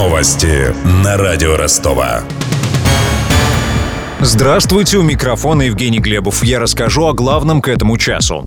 [0.00, 2.22] Новости на радио Ростова.
[4.18, 6.42] Здравствуйте, у микрофона Евгений Глебов.
[6.42, 8.46] Я расскажу о главном к этому часу.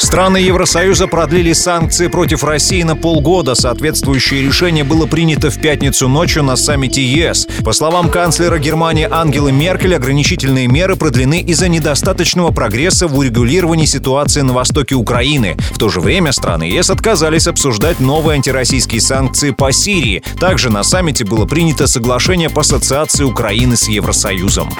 [0.00, 3.54] Страны Евросоюза продлили санкции против России на полгода.
[3.54, 7.46] Соответствующее решение было принято в пятницу ночью на саммите ЕС.
[7.62, 14.40] По словам канцлера Германии Ангелы Меркель, ограничительные меры продлены из-за недостаточного прогресса в урегулировании ситуации
[14.40, 15.56] на востоке Украины.
[15.70, 20.22] В то же время страны ЕС отказались обсуждать новые антироссийские санкции по Сирии.
[20.40, 24.70] Также на саммите было принято соглашение по ассоциации Украины с Евросоюзом.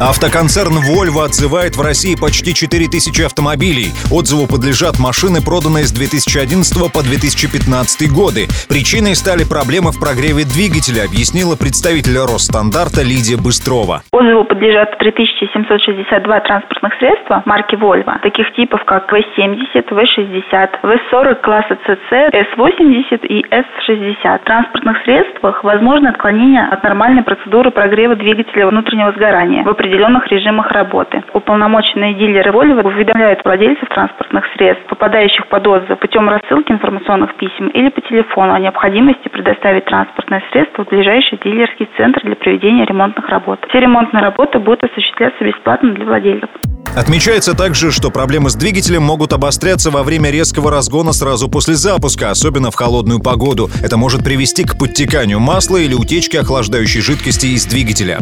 [0.00, 3.94] Автоконцерн Volvo отзывает в России почти 4000 автомобилей.
[4.10, 8.50] Отзыву подлежат машины, проданные с 2011 по 2015 годы.
[8.66, 14.02] Причиной стали проблемы в прогреве двигателя, объяснила представитель Росстандарта Лидия Быстрова.
[14.10, 22.34] Отзыву подлежат 3762 транспортных средства марки Volvo, таких типов как V70, V60, V40 класса CC,
[22.34, 24.42] S80 и S60.
[24.42, 31.22] В транспортных средствах возможно отклонение от нормальной процедуры прогрева двигателя внутреннего сгорания определенных режимах работы.
[31.34, 37.90] Уполномоченные дилеры Volvo уведомляют владельцев транспортных средств, попадающих под отзыв путем рассылки информационных писем или
[37.90, 43.60] по телефону о необходимости предоставить транспортное средство в ближайший дилерский центр для проведения ремонтных работ.
[43.68, 46.48] Все ремонтные работы будут осуществляться бесплатно для владельцев.
[46.96, 52.30] Отмечается также, что проблемы с двигателем могут обостряться во время резкого разгона сразу после запуска,
[52.30, 53.68] особенно в холодную погоду.
[53.82, 58.20] Это может привести к подтеканию масла или утечке охлаждающей жидкости из двигателя.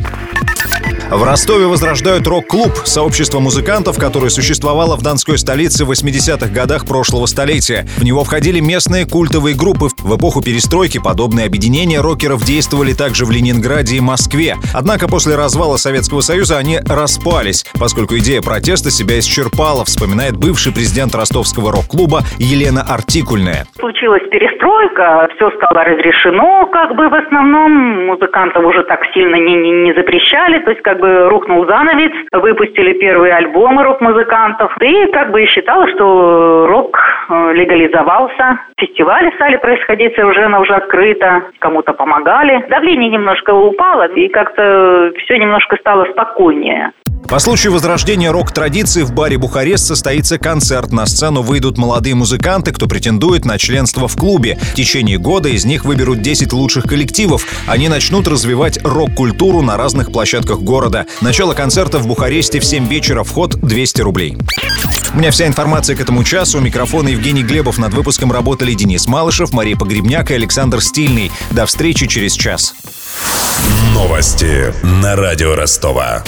[1.14, 7.26] В Ростове возрождают рок-клуб, сообщество музыкантов, которое существовало в Донской столице в 80-х годах прошлого
[7.26, 7.84] столетия.
[7.98, 9.88] В него входили местные культовые группы.
[9.98, 14.54] В эпоху перестройки подобные объединения рокеров действовали также в Ленинграде и Москве.
[14.74, 21.14] Однако после развала Советского Союза они распались, поскольку идея протеста себя исчерпала, вспоминает бывший президент
[21.14, 23.66] ростовского рок-клуба Елена Артикульная.
[23.78, 29.72] Случилась перестройка, все стало разрешено, как бы в основном музыкантов уже так сильно не, не,
[29.72, 34.72] не запрещали, то есть как бы рухнул занавес, выпустили первые альбомы рок-музыкантов.
[34.80, 36.96] И как бы считалось, что рок
[37.28, 38.60] э, легализовался.
[38.78, 42.64] Фестивали стали происходить совершенно уже открыто, кому-то помогали.
[42.70, 46.92] Давление немножко упало, и как-то все немножко стало спокойнее.
[47.32, 50.92] По случаю возрождения рок-традиции в баре «Бухарест» состоится концерт.
[50.92, 54.58] На сцену выйдут молодые музыканты, кто претендует на членство в клубе.
[54.60, 57.46] В течение года из них выберут 10 лучших коллективов.
[57.66, 61.06] Они начнут развивать рок-культуру на разных площадках города.
[61.22, 63.24] Начало концерта в Бухаресте в 7 вечера.
[63.24, 64.36] Вход 200 рублей.
[65.14, 66.58] У меня вся информация к этому часу.
[66.58, 67.78] У Евгений Глебов.
[67.78, 71.32] Над выпуском работали Денис Малышев, Мария Погребняк и Александр Стильный.
[71.50, 72.74] До встречи через час.
[73.94, 76.22] Новости на радио Ростова.